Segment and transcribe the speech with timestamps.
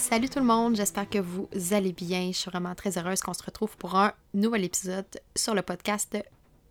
[0.00, 2.28] Salut tout le monde, j'espère que vous allez bien.
[2.32, 5.04] Je suis vraiment très heureuse qu'on se retrouve pour un nouvel épisode
[5.36, 6.16] sur le podcast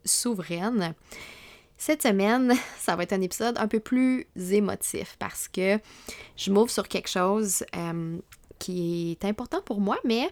[0.04, 0.96] Souveraine.
[1.78, 5.80] Cette semaine, ça va être un épisode un peu plus émotif parce que
[6.38, 8.18] je m'ouvre sur quelque chose euh,
[8.58, 10.28] qui est important pour moi, mais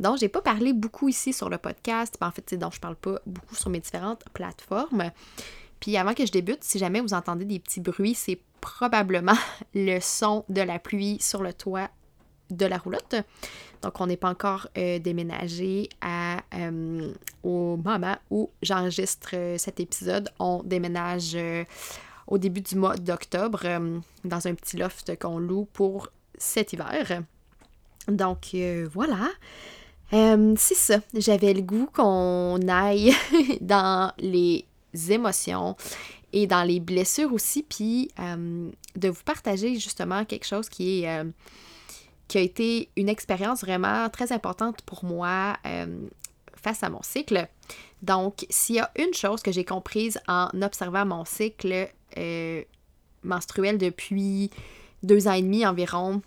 [0.00, 2.16] dont j'ai pas parlé beaucoup ici sur le podcast.
[2.20, 5.12] En fait, c'est dont je parle pas beaucoup sur mes différentes plateformes.
[5.78, 9.38] Puis avant que je débute, si jamais vous entendez des petits bruits, c'est probablement
[9.74, 11.88] le son de la pluie sur le toit
[12.50, 13.16] de la roulotte.
[13.84, 19.78] Donc, on n'est pas encore euh, déménagé à, euh, au moment où j'enregistre euh, cet
[19.78, 20.30] épisode.
[20.38, 21.36] On déménage
[22.26, 23.60] au début du mois d'octobre
[24.24, 27.22] dans un petit loft qu'on loue pour cet hiver.
[28.08, 28.56] Donc
[28.92, 29.28] voilà.
[30.10, 31.00] C'est ça.
[31.14, 33.12] J'avais le goût qu'on aille
[33.60, 34.64] dans les
[35.10, 35.76] émotions
[36.32, 41.24] et dans les blessures aussi, puis de vous partager justement quelque chose qui est
[42.38, 45.56] a été une expérience vraiment très importante pour moi
[46.54, 47.48] face à mon cycle.
[48.02, 51.88] Donc, s'il y a une chose que j'ai comprise en observant mon cycle
[53.22, 54.50] menstruel depuis
[55.02, 56.22] deux ans et demi environ,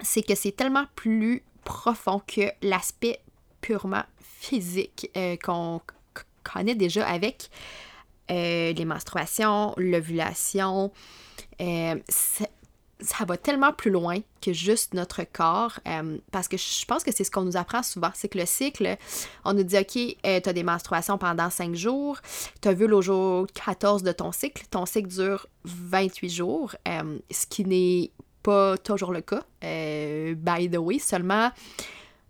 [0.00, 3.20] c'est que c'est tellement plus profond que l'aspect
[3.60, 5.80] purement physique euh, qu'on
[6.42, 7.50] connaît déjà avec
[8.30, 10.92] euh, les menstruations, l'ovulation.
[11.60, 11.96] Euh,
[13.02, 15.78] ça va tellement plus loin que juste notre corps,
[16.30, 18.96] parce que je pense que c'est ce qu'on nous apprend souvent, c'est que le cycle,
[19.44, 22.18] on nous dit, OK, tu as des menstruations pendant 5 jours,
[22.60, 27.46] tu as vu le jour 14 de ton cycle, ton cycle dure 28 jours, ce
[27.46, 28.10] qui n'est
[28.42, 29.42] pas toujours le cas.
[29.64, 31.50] Euh, by the way, seulement,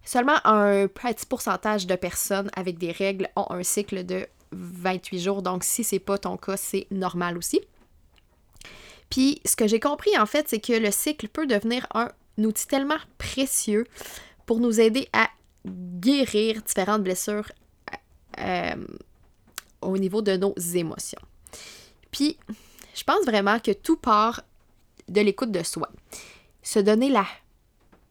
[0.04, 5.42] seulement un petit pourcentage de personnes avec des règles ont un cycle de 28 jours.
[5.42, 7.60] Donc, si c'est pas ton cas, c'est normal aussi.
[9.12, 12.08] Puis, ce que j'ai compris, en fait, c'est que le cycle peut devenir un
[12.38, 13.86] outil tellement précieux
[14.46, 15.28] pour nous aider à
[15.66, 17.52] guérir différentes blessures
[18.38, 18.86] euh,
[19.82, 21.20] au niveau de nos émotions.
[22.10, 22.38] Puis,
[22.94, 24.44] je pense vraiment que tout part
[25.08, 25.90] de l'écoute de soi.
[26.62, 27.26] Se donner la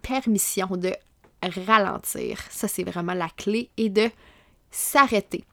[0.04, 0.94] permission de
[1.66, 4.12] ralentir, ça c'est vraiment la clé, et de
[4.70, 5.46] s'arrêter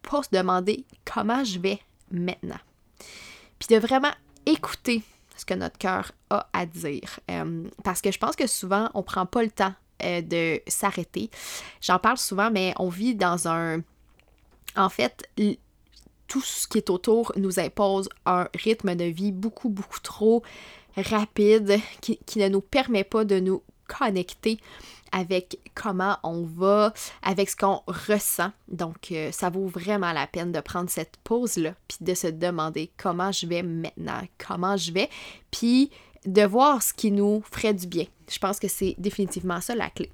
[0.00, 2.60] pour se demander comment je vais maintenant.
[3.58, 4.12] Puis de vraiment
[4.46, 5.02] écouter
[5.36, 7.20] ce que notre cœur a à dire.
[7.30, 11.30] Euh, parce que je pense que souvent, on prend pas le temps euh, de s'arrêter.
[11.80, 13.80] J'en parle souvent, mais on vit dans un...
[14.76, 15.28] En fait,
[16.26, 20.42] tout ce qui est autour nous impose un rythme de vie beaucoup, beaucoup trop
[20.96, 24.58] rapide qui, ne nous permet pas de nous connecter
[25.14, 26.92] avec comment on va,
[27.22, 28.50] avec ce qu'on ressent.
[28.66, 32.90] Donc, euh, ça vaut vraiment la peine de prendre cette pause-là, puis de se demander
[32.96, 35.08] comment je vais maintenant, comment je vais,
[35.52, 35.90] puis
[36.26, 38.06] de voir ce qui nous ferait du bien.
[38.28, 40.10] Je pense que c'est définitivement ça la clé.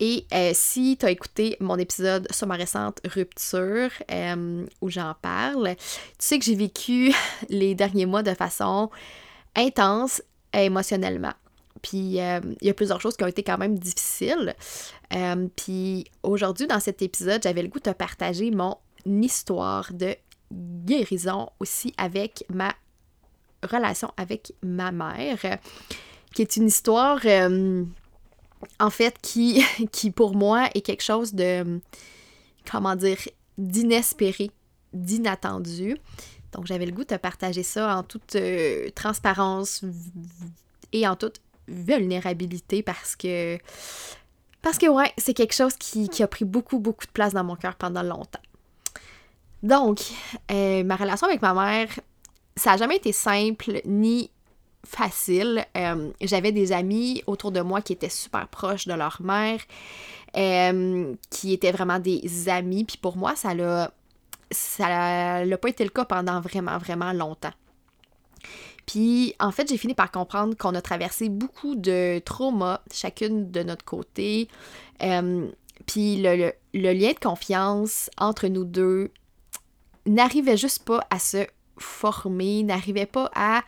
[0.00, 5.14] Et euh, si tu as écouté mon épisode sur ma récente rupture euh, où j'en
[5.22, 5.84] parle, tu
[6.18, 7.14] sais que j'ai vécu
[7.48, 8.90] les derniers mois de façon
[9.54, 10.20] intense
[10.52, 11.32] émotionnellement.
[11.82, 14.54] Puis euh, il y a plusieurs choses qui ont été quand même difficiles.
[15.56, 20.16] puis aujourd'hui, dans cet épisode, j'avais le goût de partager mon histoire de
[20.52, 22.72] guérison aussi avec ma
[23.62, 25.58] relation avec ma mère,
[26.34, 27.20] qui est une histoire
[28.80, 29.62] en fait, qui,
[29.92, 31.80] qui pour moi est quelque chose de,
[32.70, 33.18] comment dire,
[33.58, 34.50] d'inespéré,
[34.92, 35.96] d'inattendu.
[36.52, 39.82] Donc, j'avais le goût de partager ça en toute euh, transparence
[40.92, 43.58] et en toute vulnérabilité parce que,
[44.62, 47.56] parce que ouais, c'est quelque chose qui, a pris beaucoup, beaucoup de place dans mon
[47.56, 48.40] cœur pendant longtemps.
[49.62, 50.00] Donc,
[50.50, 51.88] euh, ma relation avec ma mère,
[52.56, 54.30] ça n'a jamais été simple ni
[54.86, 55.64] facile.
[55.76, 59.60] Euh, j'avais des amis autour de moi qui étaient super proches de leur mère,
[60.36, 62.84] euh, qui étaient vraiment des amis.
[62.84, 63.90] Puis pour moi, ça l'a,
[64.50, 67.52] ça l'a pas été le cas pendant vraiment, vraiment longtemps.
[68.86, 73.62] Puis en fait, j'ai fini par comprendre qu'on a traversé beaucoup de traumas, chacune de
[73.62, 74.48] notre côté.
[75.02, 75.48] Euh,
[75.86, 79.10] puis le, lien de confiance entre nous deux
[80.06, 81.46] n'arrivait juste pas à se
[81.78, 83.62] former, n'arrivait pas à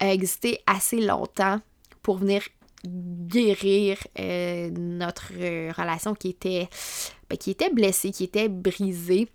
[0.00, 1.60] exister assez longtemps
[2.02, 2.42] pour venir
[2.86, 5.32] guérir euh, notre
[5.76, 6.68] relation qui était,
[7.28, 9.28] ben, qui était blessée, qui était brisée.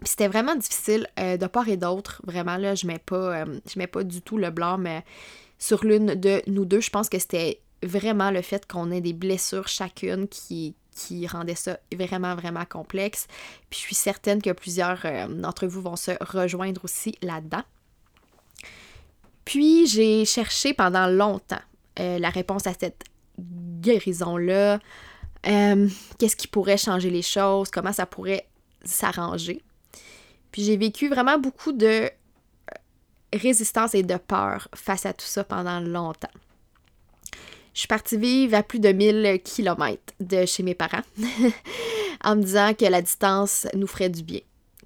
[0.00, 2.20] Puis c'était vraiment difficile euh, de part et d'autre.
[2.24, 4.88] Vraiment, là, je mets pas, euh, je mets pas du tout le blâme
[5.58, 6.80] sur l'une de nous deux.
[6.80, 11.54] Je pense que c'était vraiment le fait qu'on ait des blessures chacune qui, qui rendait
[11.54, 13.26] ça vraiment, vraiment complexe.
[13.70, 17.62] Puis je suis certaine que plusieurs d'entre vous vont se rejoindre aussi là-dedans.
[19.46, 21.62] Puis j'ai cherché pendant longtemps
[22.00, 23.04] euh, la réponse à cette
[23.38, 24.80] guérison-là.
[25.46, 25.88] Euh,
[26.18, 27.70] qu'est-ce qui pourrait changer les choses?
[27.70, 28.46] Comment ça pourrait
[28.84, 29.62] s'arranger?
[30.56, 32.08] Puis j'ai vécu vraiment beaucoup de euh,
[33.34, 36.30] résistance et de peur face à tout ça pendant longtemps.
[37.74, 41.02] Je suis partie vivre à plus de 1000 km de chez mes parents
[42.24, 44.40] en me disant que la distance nous ferait du bien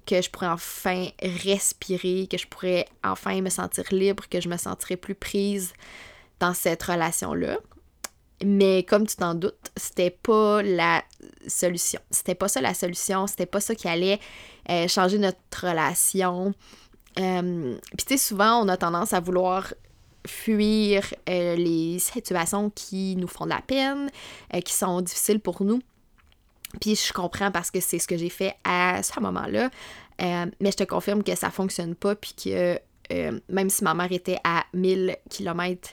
[0.05, 4.57] que je pourrais enfin respirer, que je pourrais enfin me sentir libre, que je me
[4.57, 5.71] sentirais plus prise
[6.41, 7.59] dans cette relation-là.
[8.43, 11.03] Mais comme tu t'en doutes, c'était pas la
[11.47, 11.99] solution.
[12.09, 14.19] C'était pas ça la solution, c'était pas ça qui allait
[14.69, 16.53] euh, changer notre relation.
[17.19, 19.73] Euh, Puis tu sais, souvent, on a tendance à vouloir
[20.27, 24.09] fuir euh, les situations qui nous font de la peine,
[24.63, 25.81] qui sont difficiles pour nous.
[26.79, 29.69] Puis je comprends parce que c'est ce que j'ai fait à ce moment-là.
[30.19, 32.79] Mais je te confirme que ça fonctionne pas, puis que
[33.49, 35.89] même si ma mère était à 1000 km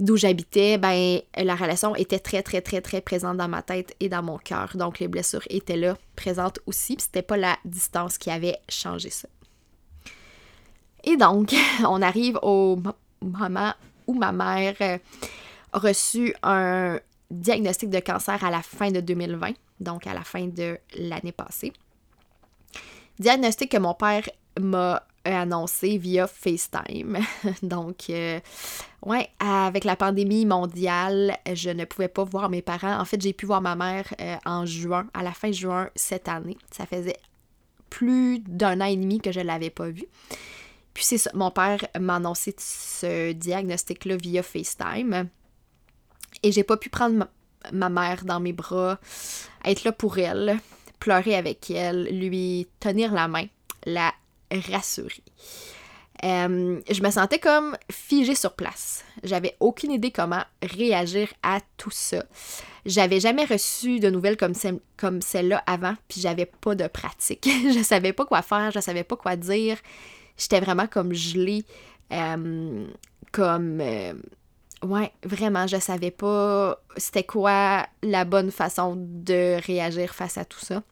[0.00, 4.08] d'où j'habitais, ben la relation était très, très, très, très présente dans ma tête et
[4.08, 4.72] dans mon cœur.
[4.74, 9.10] Donc les blessures étaient là, présentes aussi, puis c'était pas la distance qui avait changé
[9.10, 9.28] ça.
[11.04, 11.54] Et donc,
[11.86, 12.78] on arrive au
[13.22, 13.74] moment
[14.06, 14.98] où ma mère euh,
[15.72, 16.98] a reçu un
[17.30, 21.72] diagnostic de cancer à la fin de 2020, donc à la fin de l'année passée.
[23.18, 27.18] Diagnostic que mon père m'a annoncé via FaceTime.
[27.62, 28.40] Donc, euh,
[29.02, 32.98] ouais, avec la pandémie mondiale, je ne pouvais pas voir mes parents.
[32.98, 36.28] En fait, j'ai pu voir ma mère euh, en juin, à la fin juin cette
[36.28, 36.56] année.
[36.70, 37.18] Ça faisait
[37.90, 40.04] plus d'un an et demi que je ne l'avais pas vu.
[40.94, 45.28] Puis c'est ça, mon père m'a annoncé ce diagnostic-là via FaceTime.
[46.42, 47.26] Et j'ai pas pu prendre
[47.72, 48.98] ma mère dans mes bras,
[49.64, 50.58] être là pour elle
[51.00, 53.46] pleurer avec elle, lui tenir la main,
[53.86, 54.12] la
[54.70, 55.22] rassurer.
[56.22, 59.04] Euh, je me sentais comme figée sur place.
[59.22, 62.24] J'avais aucune idée comment réagir à tout ça.
[62.84, 64.52] J'avais jamais reçu de nouvelles comme,
[64.96, 67.48] comme celle-là avant, puis j'avais pas de pratique.
[67.74, 69.78] je savais pas quoi faire, je savais pas quoi dire.
[70.36, 71.64] J'étais vraiment comme gelée,
[72.12, 72.86] euh,
[73.32, 73.80] comme...
[73.80, 74.12] Euh,
[74.82, 80.60] ouais, vraiment, je savais pas c'était quoi la bonne façon de réagir face à tout
[80.60, 80.82] ça.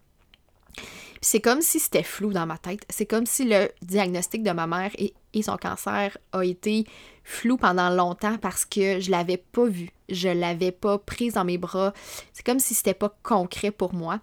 [1.21, 2.85] C'est comme si c'était flou dans ma tête.
[2.89, 6.85] C'est comme si le diagnostic de ma mère et, son cancer a été
[7.23, 9.91] flou pendant longtemps parce que je l'avais pas vu.
[10.09, 11.93] Je l'avais pas prise dans mes bras.
[12.33, 14.21] C'est comme si c'était pas concret pour moi.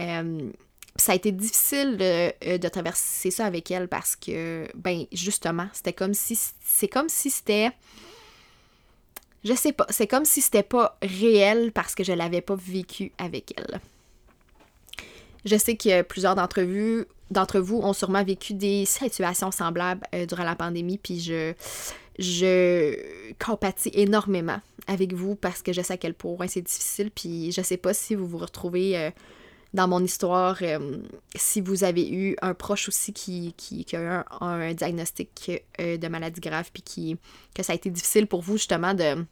[0.00, 0.50] Euh,
[0.96, 5.68] ça a été difficile de, euh, de, traverser ça avec elle parce que, ben, justement,
[5.72, 6.36] c'était comme si.
[6.64, 7.70] C'est comme si c'était.
[9.44, 9.86] Je sais pas.
[9.90, 13.80] C'est comme si c'était pas réel parce que je l'avais pas vécu avec elle.
[15.48, 20.26] Je sais que plusieurs d'entre vous, d'entre vous ont sûrement vécu des situations semblables euh,
[20.26, 21.54] durant la pandémie, puis je,
[22.18, 22.94] je
[23.42, 27.62] compatis énormément avec vous parce que je sais à quel point c'est difficile, puis je
[27.62, 29.10] sais pas si vous vous retrouvez euh,
[29.72, 30.98] dans mon histoire, euh,
[31.34, 36.40] si vous avez eu un proche aussi qui, qui, a eu un, diagnostic de maladie
[36.40, 37.16] grave, puis qui,
[37.54, 39.24] que ça a été difficile pour vous justement de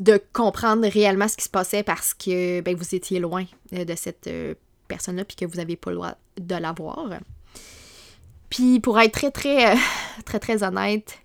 [0.00, 3.94] de comprendre réellement ce qui se passait parce que ben, vous étiez loin euh, de
[3.94, 4.54] cette euh,
[4.88, 7.08] personne-là puis que vous n'avez pas le droit de la voir.
[8.50, 9.78] Puis pour être très très euh,
[10.24, 11.18] très très honnête,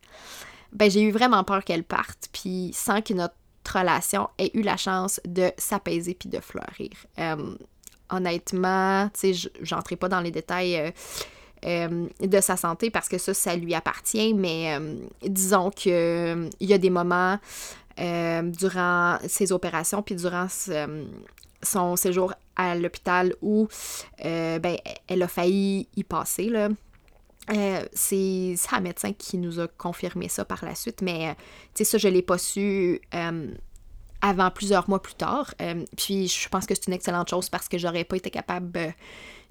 [0.71, 3.35] ben j'ai eu vraiment peur qu'elle parte puis sans que notre
[3.73, 6.91] relation ait eu la chance de s'apaiser puis de fleurir.
[8.09, 10.91] honnêtement, tu sais, j'entrais pas dans les détails
[11.63, 14.75] de sa santé parce que ça, ça lui appartient, mais
[15.21, 17.37] disons que il y a des moments
[17.99, 20.47] euh, durant ses opérations, puis durant
[21.61, 23.67] son séjour à l'hôpital où
[24.23, 24.77] euh, ben,
[25.07, 26.45] elle a failli y passer.
[26.49, 26.69] Là.
[27.51, 31.35] Euh, c'est un médecin qui nous a confirmé ça par la suite, mais
[31.73, 33.01] tu sais, ça, je ne l'ai pas su
[34.21, 35.53] avant plusieurs mois plus tard.
[35.97, 38.93] puis je pense que c'est une excellente chose parce que j'aurais pas été capable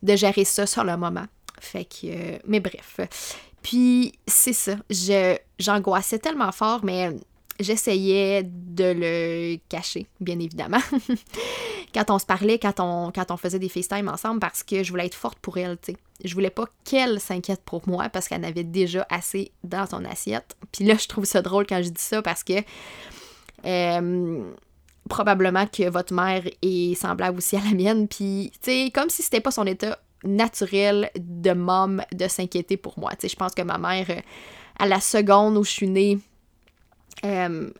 [0.03, 1.27] de gérer ça sur le moment.
[1.61, 2.39] Fait que.
[2.47, 3.01] mais bref.
[3.63, 4.77] Puis c'est ça.
[5.59, 7.13] j'angoissais tellement fort, mais
[7.59, 10.81] j'essayais de le cacher, bien évidemment.
[11.95, 14.91] quand on se parlait, quand on, quand on faisait des FaceTime ensemble, parce que je
[14.91, 15.99] voulais être forte pour elle, tu sais.
[16.25, 20.57] Je voulais pas qu'elle s'inquiète pour moi parce qu'elle avait déjà assez dans son assiette.
[20.73, 22.55] Puis là, je trouve ça drôle quand je dis ça parce que
[23.65, 24.53] euh,
[25.09, 28.09] probablement que votre mère est semblable aussi à la mienne.
[28.09, 32.99] Puis, tu sais, comme si c'était pas son état naturel de môme de s'inquiéter pour
[32.99, 33.13] moi.
[33.13, 34.21] Tu sais, je pense que ma mère, euh,
[34.79, 36.19] à la seconde où je suis née,
[37.25, 37.71] euh,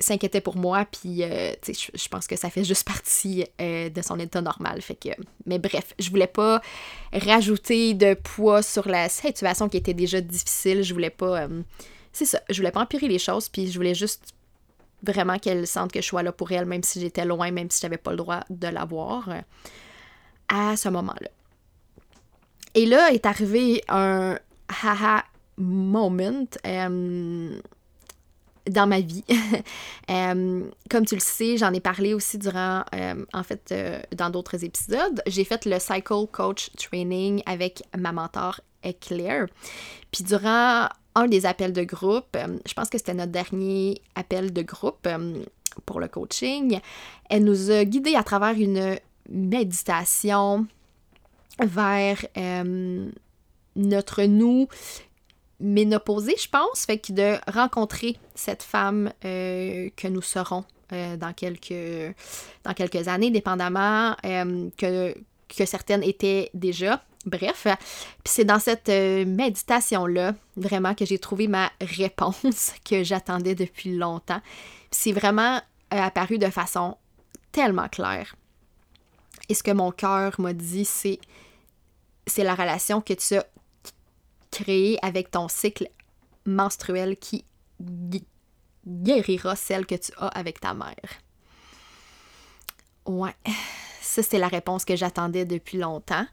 [0.00, 4.18] s'inquiétait pour moi, puis euh, je, pense que ça fait juste partie euh, de son
[4.18, 4.80] état normal.
[4.80, 5.08] Fait que,
[5.46, 6.62] mais bref, je voulais pas
[7.12, 10.82] rajouter de poids sur la situation qui était déjà difficile.
[10.82, 11.48] Je voulais pas.
[12.12, 14.34] C'est ça, je voulais pas empirer les choses, puis je voulais juste
[15.02, 17.80] vraiment qu'elle sente que je sois là pour elle, même si j'étais loin, même si
[17.80, 19.28] j'avais pas le droit de la voir
[20.48, 21.28] à ce moment-là.
[22.74, 24.38] Et là est arrivé un
[24.82, 25.24] haha
[25.56, 26.46] moment
[28.68, 29.24] dans ma vie.
[30.10, 34.30] Euh, comme tu le sais, j'en ai parlé aussi durant, euh, en fait, euh, dans
[34.30, 35.22] d'autres épisodes.
[35.26, 38.62] J'ai fait le Cycle Coach Training avec ma mentor
[39.02, 39.48] Claire.
[40.10, 44.62] Puis durant un des appels de groupe, je pense que c'était notre dernier appel de
[44.62, 45.06] groupe
[45.84, 46.80] pour le coaching,
[47.28, 48.96] elle nous a guidés à travers une
[49.28, 50.66] méditation
[51.60, 52.24] vers
[53.76, 54.68] notre nous
[55.60, 56.84] ménopausée, je pense.
[56.84, 62.14] Fait que de rencontrer cette femme euh, que nous serons euh, dans, quelques,
[62.64, 65.14] dans quelques années, dépendamment euh, que,
[65.48, 67.02] que certaines étaient déjà.
[67.26, 67.66] Bref,
[68.24, 74.40] c'est dans cette méditation-là, vraiment, que j'ai trouvé ma réponse que j'attendais depuis longtemps.
[74.90, 75.60] C'est vraiment
[75.90, 76.96] apparu de façon
[77.52, 78.34] tellement claire.
[79.48, 81.18] Et ce que mon cœur m'a dit, c'est
[82.38, 83.44] la relation que tu as
[84.50, 85.88] créer avec ton cycle
[86.44, 87.44] menstruel qui
[88.86, 90.94] guérira celle que tu as avec ta mère.
[93.06, 93.34] Ouais,
[94.00, 96.26] ça c'est la réponse que j'attendais depuis longtemps.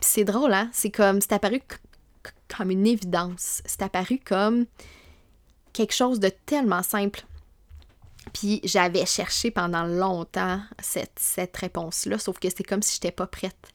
[0.00, 0.70] c'est drôle, hein?
[0.72, 1.60] C'est comme, c'est apparu
[2.48, 3.62] comme une évidence.
[3.66, 4.66] C'est apparu comme
[5.72, 7.24] quelque chose de tellement simple.
[8.32, 13.12] Puis j'avais cherché pendant longtemps cette, cette réponse-là, sauf que c'est comme si je n'étais
[13.14, 13.72] pas prête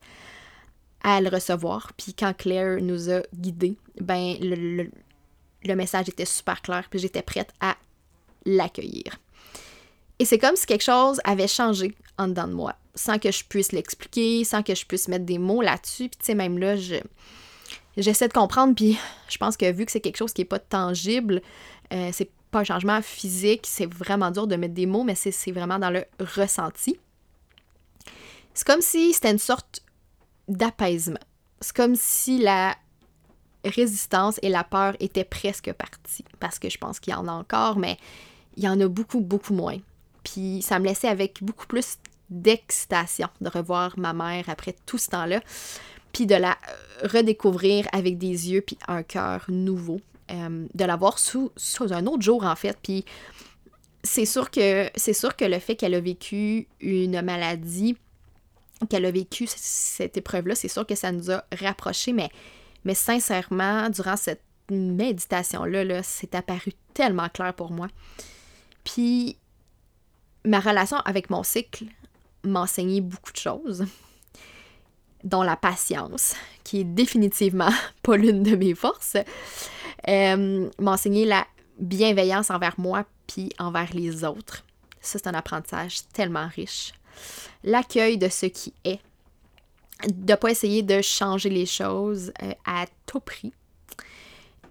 [1.03, 1.91] à le recevoir.
[1.97, 7.53] Puis quand Claire nous a guidés, ben le, message était super clair, puis j'étais prête
[7.59, 7.75] à
[8.45, 9.19] l'accueillir.
[10.19, 13.43] Et c'est comme si quelque chose avait changé en dedans de moi, sans que je
[13.43, 16.09] puisse l'expliquer, sans que je puisse mettre des mots là-dessus.
[16.09, 16.95] Puis tu sais, même là, je,
[17.97, 20.59] j'essaie de comprendre, puis je pense que vu que c'est quelque chose qui n'est pas
[20.59, 21.41] tangible,
[21.91, 25.31] euh, c'est pas un changement physique, c'est vraiment dur de mettre des mots, mais c'est,
[25.31, 26.97] c'est vraiment dans le ressenti.
[28.53, 29.81] C'est comme si c'était une sorte
[30.47, 31.19] d'apaisement.
[31.61, 32.75] C'est comme si la
[33.65, 36.25] résistance et la peur étaient presque parties.
[36.39, 37.97] Parce que je pense qu'il y en a encore, mais
[38.57, 39.77] il y en a beaucoup, beaucoup moins.
[40.23, 41.97] Puis ça me laissait avec beaucoup plus
[42.29, 45.41] d'excitation de revoir ma mère après tout ce temps-là,
[46.11, 46.57] puis de la
[47.03, 49.99] redécouvrir avec des yeux puis un cœur nouveau,
[50.31, 52.77] euh, de la voir sous, sous un autre jour en fait.
[52.81, 53.05] Puis
[54.03, 57.97] c'est sûr que c'est sûr que le fait qu'elle a vécu une maladie
[58.85, 62.29] qu'elle a vécu cette épreuve-là, c'est sûr que ça nous a rapprochés, mais,
[62.85, 67.87] mais sincèrement, durant cette méditation-là, -là, c'est apparu tellement clair pour moi.
[68.83, 69.37] Puis,
[70.45, 71.85] ma relation avec mon cycle
[72.43, 73.85] m'a enseigné beaucoup de choses,
[75.23, 77.71] dont la patience, qui est définitivement
[78.03, 79.17] pas l'une de mes forces,
[80.07, 81.47] euh, m'a enseigné la
[81.79, 84.63] bienveillance envers moi puis envers les autres.
[85.01, 86.93] Ça, c'est un apprentissage tellement riche
[87.63, 88.99] l'accueil de ce qui est,
[90.07, 93.53] de ne pas essayer de changer les choses euh, à tout prix,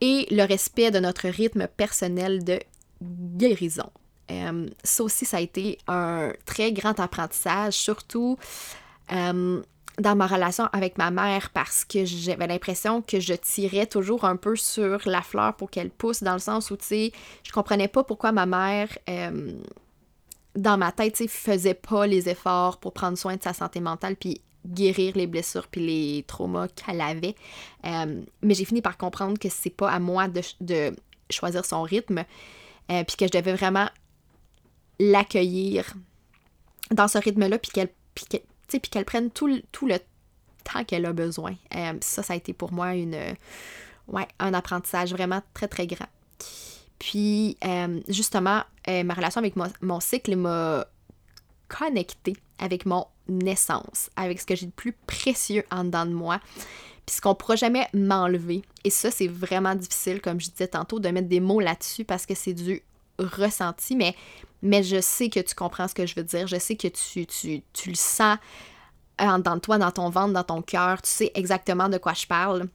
[0.00, 2.58] et le respect de notre rythme personnel de
[3.00, 3.90] guérison.
[4.30, 8.37] Euh, ça aussi, ça a été un très grand apprentissage, surtout
[9.12, 9.62] euh,
[9.99, 14.37] dans ma relation avec ma mère, parce que j'avais l'impression que je tirais toujours un
[14.37, 17.12] peu sur la fleur pour qu'elle pousse, dans le sens où, tu sais,
[17.44, 18.88] je comprenais pas pourquoi ma mère
[20.54, 24.16] dans ma tête, tu faisait pas les efforts pour prendre soin de sa santé mentale
[24.16, 27.35] puis guérir les blessures puis les traumas qu'elle avait.
[27.85, 30.92] Euh, mais j'ai fini par comprendre que c'est pas à moi de,
[31.30, 32.25] choisir son rythme
[32.90, 33.88] euh, puis que je devais vraiment
[34.99, 35.94] l'accueillir
[36.90, 39.97] dans ce rythme-là puis qu'elle prenne tout, tout le
[40.64, 41.54] tant qu'elle a besoin.
[41.75, 43.18] Euh, ça, ça a été pour moi une,
[44.09, 46.06] ouais, un apprentissage vraiment très, très grand.
[47.02, 50.87] Puis, euh, justement, ma relation avec mon, cycle m'a
[51.66, 56.38] connecté avec mon naissance, avec ce que j'ai de plus précieux en dedans de moi,
[57.04, 58.62] puis ce qu'on pourra jamais m'enlever.
[58.85, 62.25] Et ça, c'est vraiment difficile, comme je disais tantôt, de mettre des mots là-dessus parce
[62.25, 62.85] que c'est du
[63.18, 64.14] ressenti, mais,
[64.62, 66.47] mais je sais que tu comprends ce que je veux dire.
[66.47, 68.38] Je sais que tu, tu, tu le sens
[69.18, 71.02] en dedans de toi, dans ton ventre, dans ton cœur.
[71.02, 72.68] Tu sais exactement de quoi je parle.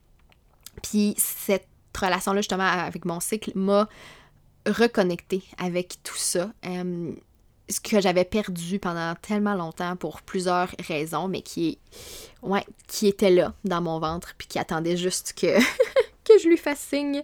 [0.83, 3.87] Puis cette relation-là, justement, avec mon cycle, m'a
[4.71, 6.51] reconnecté avec tout ça.
[6.65, 7.11] Euh,
[7.69, 11.79] ce que j'avais perdu pendant tellement longtemps pour plusieurs raisons, mais qui,
[12.41, 15.57] ouais, qui était là dans mon ventre, puis qui attendait juste que,
[16.23, 17.21] que je lui fasse signe.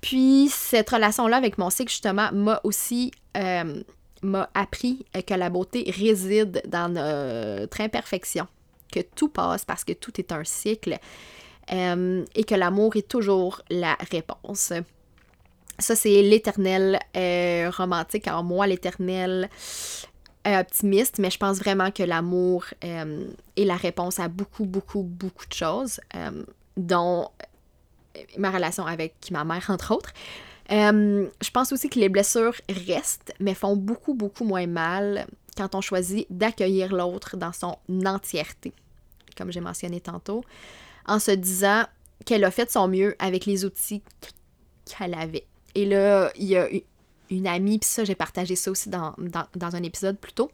[0.00, 3.82] Puis cette relation-là avec mon cycle, justement, m'a aussi euh,
[4.24, 8.46] m'a appris que la beauté réside dans notre imperfection,
[8.92, 10.98] que tout passe parce que tout est un cycle
[11.72, 14.72] euh, et que l'amour est toujours la réponse.
[15.78, 19.48] Ça, c'est l'éternel euh, romantique en moi, l'éternel
[20.46, 23.26] euh, optimiste, mais je pense vraiment que l'amour euh,
[23.56, 26.00] est la réponse à beaucoup, beaucoup, beaucoup de choses,
[26.76, 27.28] dont
[28.38, 30.12] ma relation avec ma mère, entre autres.
[30.70, 32.54] je pense aussi que les blessures
[32.86, 35.26] restent, mais font beaucoup, beaucoup moins mal
[35.56, 37.76] quand on choisit d'accueillir l'autre dans son
[38.06, 38.72] entièreté,
[39.36, 40.44] comme j'ai mentionné tantôt,
[41.06, 41.84] en se disant
[42.24, 44.02] qu'elle a fait son mieux avec les outils
[44.84, 45.46] qu'elle avait.
[45.74, 46.68] Et là, il y a
[47.30, 50.50] une amie, puis ça, j'ai partagé ça aussi dans, un épisode plus tôt.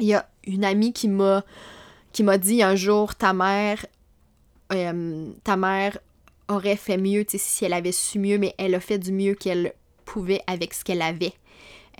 [0.00, 1.44] Il y a une amie qui m'a
[2.12, 3.86] qui m'a dit un jour ta mère
[4.72, 5.98] euh, ta mère
[6.48, 9.72] aurait fait mieux si elle avait su mieux, mais elle a fait du mieux qu'elle
[10.04, 11.32] pouvait avec ce qu'elle avait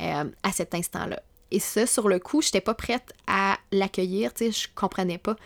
[0.01, 1.23] euh, à cet instant-là.
[1.51, 5.19] Et ça, sur le coup, je n'étais pas prête à l'accueillir, tu sais, je comprenais
[5.19, 5.37] pas.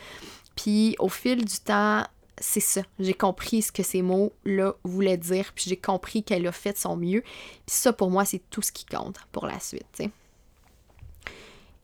[0.57, 2.05] Puis au fil du temps,
[2.41, 2.83] c'est ça.
[2.99, 6.97] J'ai compris ce que ces mots-là voulaient dire, puis j'ai compris qu'elle a fait son
[6.97, 7.23] mieux.
[7.23, 10.03] Puis ça, pour moi, c'est tout ce qui compte pour la suite.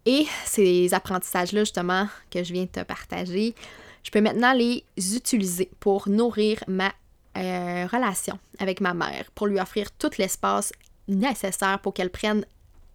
[0.07, 3.55] Et ces apprentissages-là, justement, que je viens de te partager,
[4.03, 6.93] je peux maintenant les utiliser pour nourrir ma
[7.37, 10.73] euh, relation avec ma mère, pour lui offrir tout l'espace
[11.09, 12.45] nécessaire pour qu'elle prenne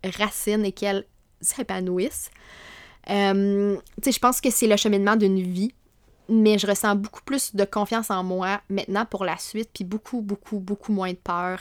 [0.04, 1.06] racine et qu'elle
[1.42, 2.32] s'épanouisse.
[3.10, 5.74] Euh, je pense que c'est le cheminement d'une vie
[6.30, 10.22] mais je ressens beaucoup plus de confiance en moi maintenant pour la suite, puis beaucoup,
[10.22, 11.60] beaucoup, beaucoup moins de peur.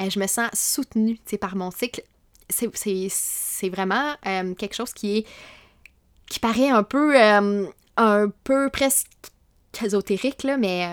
[0.00, 2.02] Euh, je me sens soutenue par mon cycle.
[2.48, 5.26] C'est vraiment euh, quelque chose qui est
[6.28, 7.66] qui paraît un peu euh,
[8.72, 9.08] presque
[9.82, 10.86] ésotérique, là, mais,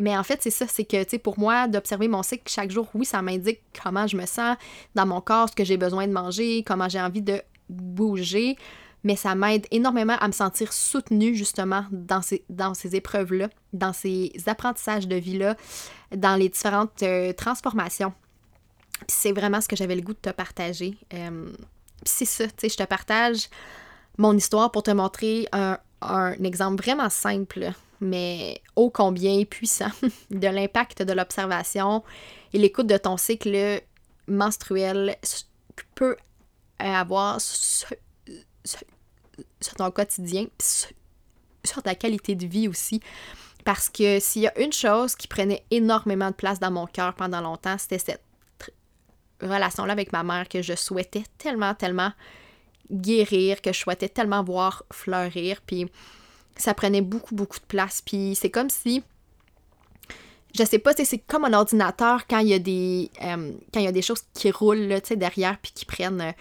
[0.00, 3.04] mais en fait, c'est ça, c'est que, pour moi, d'observer mon cycle chaque jour, oui,
[3.04, 4.56] ça m'indique comment je me sens
[4.94, 8.56] dans mon corps, ce que j'ai besoin de manger, comment j'ai envie de bouger
[9.04, 13.92] mais ça m'aide énormément à me sentir soutenue justement dans ces, dans ces épreuves-là, dans
[13.92, 15.56] ces apprentissages de vie-là,
[16.14, 18.12] dans les différentes euh, transformations.
[19.06, 20.96] c'est vraiment ce que j'avais le goût de te partager.
[21.14, 21.50] Euh,
[22.04, 23.48] c'est ça, tu sais, je te partage
[24.18, 29.90] mon histoire pour te montrer un, un exemple vraiment simple, mais ô combien puissant,
[30.30, 32.02] de l'impact de l'observation
[32.52, 33.82] et l'écoute de ton cycle
[34.26, 35.16] menstruel
[35.94, 36.16] peut
[36.78, 37.40] avoir
[39.60, 40.46] sur ton quotidien,
[41.64, 43.00] sur ta qualité de vie aussi.
[43.64, 47.14] Parce que s'il y a une chose qui prenait énormément de place dans mon cœur
[47.14, 48.22] pendant longtemps, c'était cette
[49.42, 52.12] relation-là avec ma mère que je souhaitais tellement, tellement
[52.90, 55.60] guérir, que je souhaitais tellement voir fleurir.
[55.66, 55.86] Puis
[56.56, 58.02] ça prenait beaucoup, beaucoup de place.
[58.02, 59.02] Puis c'est comme si
[60.58, 63.84] je sais pas, c'est comme un ordinateur quand il y a des euh, quand il
[63.84, 66.32] y a des choses qui roulent derrière puis qui prennent euh,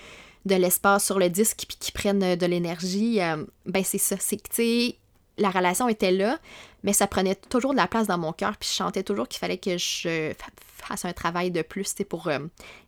[0.47, 4.15] de l'espace sur le disque puis qui prennent euh, de l'énergie, euh, ben c'est ça.
[4.19, 4.95] C'est que, tu sais,
[5.37, 6.39] la relation était là,
[6.83, 9.39] mais ça prenait toujours de la place dans mon cœur, puis je chantais toujours qu'il
[9.39, 12.39] fallait que je fasse un travail de plus, tu pour euh,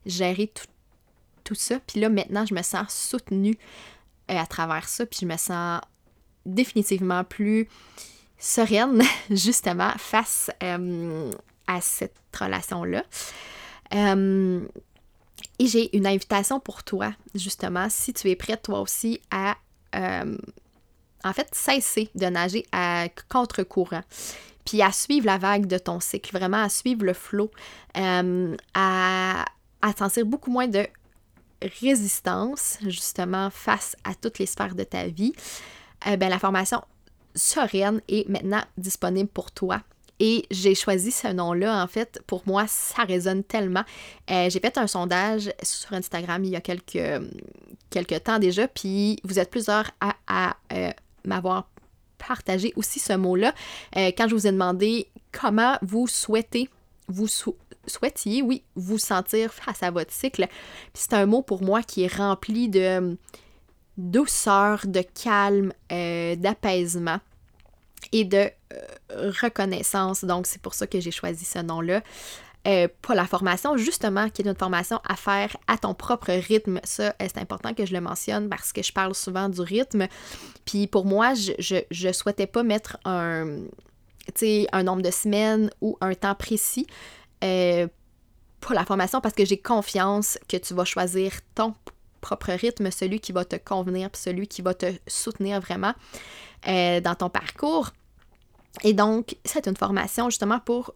[0.05, 0.65] gérer tout,
[1.43, 1.79] tout, ça.
[1.85, 3.57] Puis là, maintenant, je me sens soutenue
[4.27, 5.81] à travers ça, puis je me sens
[6.45, 7.67] définitivement plus
[8.39, 13.03] sereine, justement, face à cette relation-là.
[15.59, 19.57] Et j'ai une invitation pour toi, justement, si tu es prête toi aussi à,
[19.93, 20.37] euh,
[21.25, 24.03] en fait, cesser de nager à contre-courant,
[24.65, 27.51] puis à suivre la vague de ton cycle, vraiment à suivre le flot,
[27.97, 29.45] euh, à,
[29.97, 30.87] sentir beaucoup moins de
[31.81, 35.33] résistance, justement, face à toutes les sphères de ta vie.
[36.07, 36.81] Euh, ben, la formation
[37.35, 39.81] sereine est maintenant disponible pour toi.
[40.19, 43.83] Et j'ai choisi ce nom-là, en fait, pour moi, ça résonne tellement.
[44.29, 47.23] Euh, j'ai fait un sondage sur Instagram il y a quelques,
[47.89, 50.91] quelques temps déjà, puis vous êtes plusieurs à, à euh,
[51.25, 51.69] m'avoir
[52.17, 53.53] partager aussi ce mot-là
[53.95, 56.67] quand je vous ai demandé comment vous souhaitez,
[57.07, 57.27] vous
[57.87, 60.45] souhaitiez, oui, vous sentir face à votre cycle.
[60.93, 63.17] c'est un mot pour moi qui est rempli de
[63.97, 67.19] douceur, de calme, d'apaisement
[68.11, 68.49] et de
[69.09, 70.23] reconnaissance.
[70.23, 72.01] Donc, c'est pour ça que j'ai choisi ce nom-là.
[72.67, 76.81] Euh, pas la formation, justement, qui est une formation à faire à ton propre rythme.
[76.83, 80.07] Ça, euh, c'est important que je le mentionne parce que je parle souvent du rythme.
[80.65, 81.53] Puis pour moi, je,
[81.89, 83.59] je, souhaitais pas mettre un,
[84.73, 86.85] un nombre de semaines ou un temps précis
[87.45, 87.87] euh,
[88.59, 91.73] pour la formation parce que j'ai confiance que tu vas choisir ton
[92.19, 95.93] propre rythme, celui qui va te convenir, puis celui qui va te soutenir vraiment
[96.65, 97.91] dans ton parcours.
[98.83, 100.93] Et donc, c'est une formation justement pour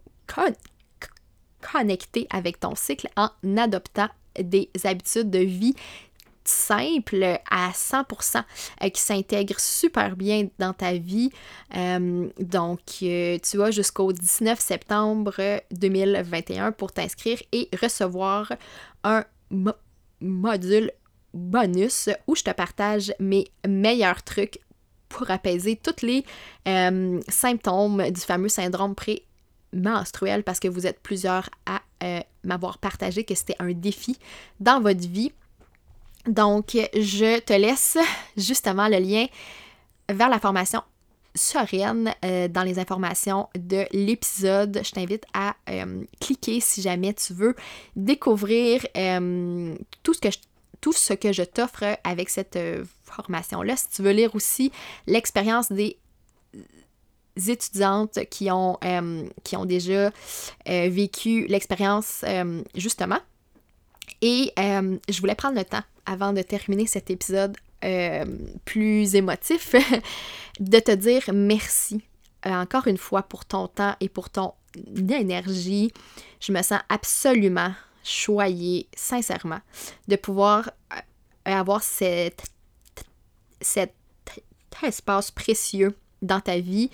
[1.59, 5.75] connecter avec ton cycle en adoptant des habitudes de vie
[6.45, 8.43] simples à 100%
[8.81, 11.29] euh, qui s'intègrent super bien dans ta vie.
[11.75, 18.51] Euh, donc, euh, tu as jusqu'au 19 septembre 2021 pour t'inscrire et recevoir
[19.03, 19.23] un
[20.19, 20.91] module
[21.33, 24.59] bonus où je te partage mes meilleurs trucs
[25.13, 26.25] pour apaiser tous les
[27.29, 29.23] symptômes du fameux syndrome pré
[29.73, 34.17] menstruelle parce que vous êtes plusieurs à euh, m'avoir partagé que c'était un défi
[34.59, 35.31] dans votre vie.
[36.27, 37.97] Donc, je te laisse
[38.37, 39.25] justement le lien
[40.09, 40.81] vers la formation
[41.35, 44.81] sereine euh, dans les informations de l'épisode.
[44.83, 47.55] Je t'invite à euh, cliquer si jamais tu veux
[47.95, 48.81] découvrir
[50.03, 50.37] tout ce que je
[50.81, 52.59] tout ce que je t'offre avec cette
[53.13, 53.75] formation-là.
[53.75, 54.71] Si tu veux lire aussi
[55.07, 55.97] l'expérience des
[57.47, 60.11] étudiantes qui ont, euh, qui ont déjà
[60.69, 63.19] euh, vécu l'expérience euh, justement.
[64.21, 67.57] Et je voulais prendre le temps, avant de terminer cet épisode
[68.63, 69.75] plus émotif,
[70.59, 72.01] de te dire merci
[72.45, 74.53] encore une fois pour ton temps et pour ton
[75.09, 75.91] énergie.
[76.39, 77.73] Je me sens absolument
[78.03, 79.59] choyée, sincèrement,
[80.07, 80.71] de pouvoir
[81.43, 82.45] avoir cet,
[83.63, 83.93] cet
[84.83, 86.89] espace précieux dans ta vie,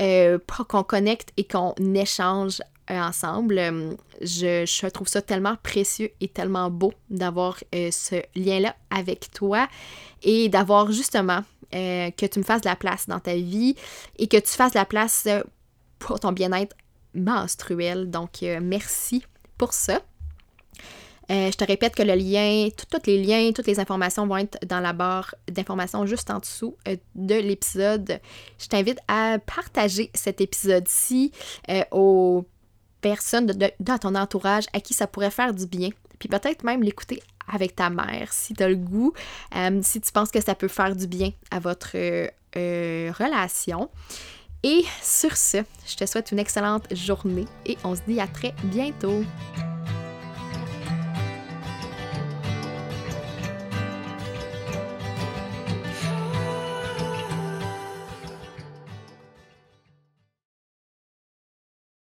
[0.00, 3.58] euh, qu'on connecte et qu'on échange euh, ensemble.
[3.58, 9.68] Euh, je, trouve ça tellement précieux et tellement beau d'avoir ce lien-là avec toi
[10.22, 13.76] et d'avoir justement que tu me fasses de la place dans ta vie
[14.16, 15.28] et que tu fasses de la place
[15.98, 16.74] pour ton bien-être
[17.14, 18.10] menstruel.
[18.10, 19.22] Donc, merci
[19.56, 20.00] pour ça.
[21.30, 24.58] Euh, je te répète que le lien, tous les liens, toutes les informations vont être
[24.66, 28.20] dans la barre d'informations juste en dessous euh, de l'épisode.
[28.58, 31.32] Je t'invite à partager cet épisode-ci
[31.70, 32.46] euh, aux
[33.00, 35.90] personnes dans ton entourage à qui ça pourrait faire du bien.
[36.18, 39.12] Puis peut-être même l'écouter avec ta mère si tu as le goût,
[39.82, 41.92] si tu penses que ça peut faire du bien à votre
[42.54, 43.88] relation.
[44.64, 48.52] Et sur ce, je te souhaite une excellente journée et on se dit à très
[48.64, 49.22] bientôt.